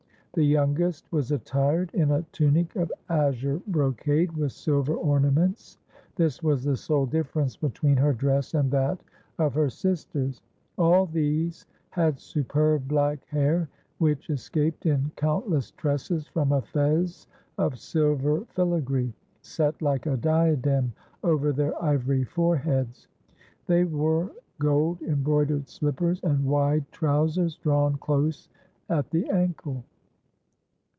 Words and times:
The 0.33 0.45
youngest 0.45 1.11
was 1.11 1.33
attired 1.33 1.93
in 1.93 2.09
a 2.11 2.23
tunic 2.31 2.77
of 2.77 2.89
azure 3.09 3.59
brocade, 3.67 4.31
with 4.31 4.53
silver 4.53 4.95
ornaments; 4.95 5.77
this 6.15 6.41
was 6.41 6.63
the 6.63 6.77
sole 6.77 7.05
difference 7.05 7.57
between 7.57 7.97
her 7.97 8.13
dress 8.13 8.53
and 8.53 8.71
that 8.71 9.03
of 9.39 9.53
her 9.55 9.69
sisters. 9.69 10.41
All 10.77 11.05
these 11.05 11.65
had 11.89 12.17
superb 12.17 12.87
black 12.87 13.25
hair, 13.25 13.67
which 13.97 14.29
escaped 14.29 14.85
in 14.85 15.11
countless 15.17 15.71
tresses 15.71 16.27
from 16.27 16.53
a 16.53 16.61
fez 16.61 17.27
of 17.57 17.77
silver 17.77 18.45
filagree, 18.55 19.11
set 19.41 19.81
like 19.81 20.05
a 20.05 20.15
diadem 20.15 20.93
over 21.25 21.51
their 21.51 21.73
ivory 21.83 22.23
foreheads; 22.23 23.09
they 23.67 23.83
wore 23.83 24.31
gold 24.59 25.01
embroidered 25.01 25.67
slippers 25.67 26.21
and 26.23 26.45
wide 26.45 26.89
trousers 26.93 27.57
drawn 27.57 27.97
close 27.97 28.47
at 28.87 29.09
the 29.09 29.29
ankle. 29.29 29.83